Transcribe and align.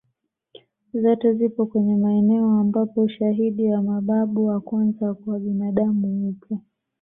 Zote 0.93 1.33
zipo 1.33 1.65
kwenye 1.65 1.95
maeneo 1.95 2.57
ambapo 2.59 3.01
ushaidi 3.01 3.71
wa 3.71 3.81
mababu 3.81 4.45
wa 4.45 4.61
kwanza 4.61 5.13
kwa 5.13 5.39
binadamu 5.39 6.29
upo 6.29 6.59